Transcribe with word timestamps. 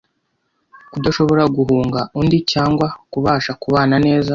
kudashobora 0.91 1.43
guhunga 1.55 1.99
undi 2.19 2.37
cyangwa 2.51 2.85
kubasha 3.11 3.51
kubana 3.61 3.95
neza 4.05 4.29